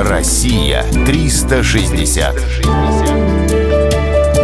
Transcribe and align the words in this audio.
Россия 0.00 0.84
360. 1.06 2.36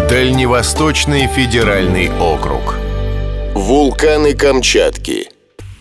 Дальневосточный 0.08 1.28
федеральный 1.28 2.10
округ. 2.10 2.74
Вулканы 3.54 4.34
Камчатки. 4.34 5.28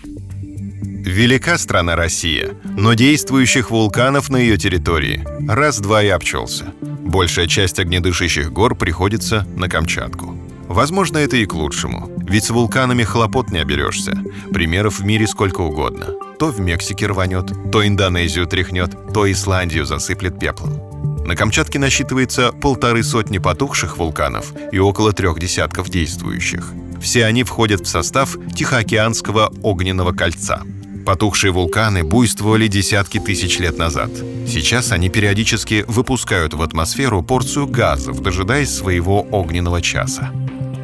Велика 0.03 1.57
страна 1.57 1.95
Россия, 1.95 2.51
но 2.63 2.93
действующих 2.93 3.71
вулканов 3.71 4.29
на 4.29 4.37
ее 4.37 4.57
территории 4.57 5.25
раз-два 5.49 6.03
и 6.03 6.09
обчелся. 6.09 6.65
Большая 6.81 7.47
часть 7.47 7.79
огнедышащих 7.79 8.53
гор 8.53 8.75
приходится 8.75 9.47
на 9.55 9.67
Камчатку. 9.69 10.37
Возможно, 10.67 11.17
это 11.17 11.37
и 11.37 11.47
к 11.47 11.55
лучшему, 11.55 12.11
ведь 12.27 12.43
с 12.43 12.51
вулканами 12.51 13.01
хлопот 13.01 13.49
не 13.49 13.57
оберешься. 13.57 14.15
Примеров 14.53 14.99
в 14.99 15.03
мире 15.03 15.25
сколько 15.25 15.61
угодно. 15.61 16.13
То 16.43 16.49
в 16.49 16.59
Мексике 16.59 17.07
рванет, 17.07 17.53
то 17.71 17.87
Индонезию 17.87 18.45
тряхнет, 18.47 18.91
то 19.13 19.31
Исландию 19.31 19.85
засыплет 19.85 20.37
пеплом. 20.37 21.25
На 21.25 21.37
Камчатке 21.37 21.79
насчитывается 21.79 22.51
полторы 22.51 23.01
сотни 23.01 23.37
потухших 23.37 23.97
вулканов 23.97 24.51
и 24.73 24.77
около 24.77 25.13
трех 25.13 25.39
десятков 25.39 25.89
действующих. 25.89 26.73
Все 27.01 27.23
они 27.23 27.45
входят 27.45 27.79
в 27.79 27.87
состав 27.87 28.35
Тихоокеанского 28.53 29.53
огненного 29.63 30.11
кольца. 30.11 30.63
Потухшие 31.05 31.53
вулканы 31.53 32.03
буйствовали 32.03 32.67
десятки 32.67 33.21
тысяч 33.21 33.59
лет 33.59 33.77
назад. 33.77 34.11
Сейчас 34.45 34.91
они 34.91 35.07
периодически 35.07 35.85
выпускают 35.87 36.53
в 36.53 36.61
атмосферу 36.61 37.23
порцию 37.23 37.67
газов, 37.67 38.21
дожидаясь 38.21 38.69
своего 38.69 39.21
огненного 39.31 39.81
часа. 39.81 40.31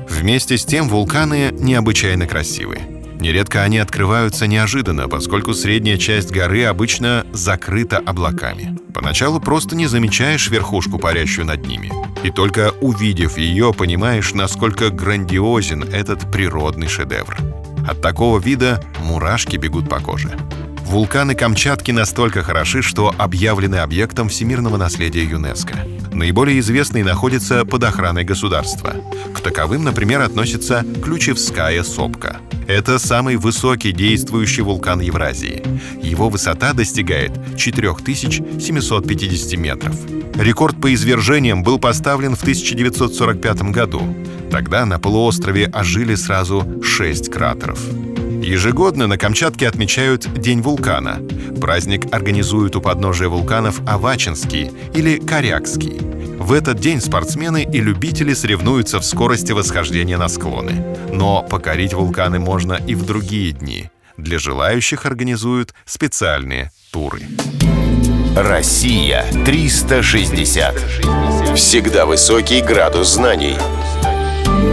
Вместе 0.07 0.57
с 0.57 0.63
тем 0.63 0.87
вулканы 0.87 1.51
необычайно 1.51 2.27
красивы. 2.27 2.79
Нередко 3.19 3.63
они 3.63 3.79
открываются 3.79 4.47
неожиданно, 4.47 5.09
поскольку 5.09 5.53
средняя 5.53 5.97
часть 5.97 6.31
горы 6.31 6.63
обычно 6.63 7.25
закрыта 7.33 7.97
облаками. 7.97 8.77
Поначалу 8.93 9.41
просто 9.41 9.75
не 9.75 9.87
замечаешь 9.87 10.49
верхушку, 10.49 10.97
парящую 10.99 11.45
над 11.45 11.67
ними. 11.67 11.91
И 12.23 12.31
только 12.31 12.71
увидев 12.79 13.37
ее, 13.37 13.73
понимаешь, 13.73 14.33
насколько 14.33 14.89
грандиозен 14.89 15.83
этот 15.83 16.31
природный 16.31 16.87
шедевр. 16.87 17.37
От 17.87 18.01
такого 18.01 18.39
вида 18.39 18.81
мурашки 19.01 19.57
бегут 19.57 19.89
по 19.89 19.99
коже. 19.99 20.31
Вулканы 20.85 21.35
Камчатки 21.35 21.91
настолько 21.91 22.41
хороши, 22.41 22.81
что 22.81 23.13
объявлены 23.17 23.75
объектом 23.75 24.29
всемирного 24.29 24.77
наследия 24.77 25.23
ЮНЕСКО. 25.23 25.98
Наиболее 26.19 26.59
известный 26.59 27.01
находится 27.01 27.63
под 27.63 27.85
охраной 27.85 28.25
государства. 28.25 28.93
К 29.33 29.39
таковым, 29.39 29.85
например, 29.85 30.19
относится 30.19 30.85
Ключевская 31.01 31.81
сопка. 31.81 32.41
Это 32.67 32.99
самый 32.99 33.37
высокий 33.37 33.93
действующий 33.93 34.61
вулкан 34.61 34.99
Евразии. 34.99 35.63
Его 36.03 36.27
высота 36.27 36.73
достигает 36.73 37.31
4750 37.55 39.57
метров. 39.57 39.95
Рекорд 40.35 40.81
по 40.81 40.93
извержениям 40.93 41.63
был 41.63 41.79
поставлен 41.79 42.35
в 42.35 42.41
1945 42.41 43.61
году. 43.71 44.01
Тогда 44.51 44.85
на 44.85 44.99
полуострове 44.99 45.67
ожили 45.67 46.15
сразу 46.15 46.83
шесть 46.83 47.31
кратеров. 47.31 47.79
Ежегодно 48.49 49.05
на 49.05 49.19
Камчатке 49.19 49.67
отмечают 49.67 50.25
День 50.33 50.61
вулкана. 50.61 51.19
Праздник 51.61 52.11
организуют 52.11 52.75
у 52.75 52.81
подножия 52.81 53.29
вулканов 53.29 53.79
Авачинский 53.87 54.71
или 54.95 55.19
Корякский. 55.19 55.99
В 56.39 56.53
этот 56.53 56.79
день 56.79 56.99
спортсмены 56.99 57.63
и 57.63 57.79
любители 57.79 58.33
соревнуются 58.33 58.99
в 58.99 59.05
скорости 59.05 59.51
восхождения 59.51 60.17
на 60.17 60.27
склоны. 60.29 60.83
Но 61.13 61.43
покорить 61.43 61.93
вулканы 61.93 62.39
можно 62.39 62.73
и 62.73 62.95
в 62.95 63.05
другие 63.05 63.51
дни. 63.51 63.91
Для 64.17 64.39
желающих 64.39 65.05
организуют 65.05 65.75
специальные 65.85 66.71
туры. 66.91 67.21
Россия 68.35 69.27
360. 69.45 70.75
Всегда 71.55 72.07
высокий 72.07 72.61
градус 72.61 73.13
знаний. 73.13 73.57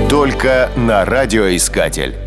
Только 0.08 0.70
на 0.76 1.04
радиоискатель. 1.04 2.25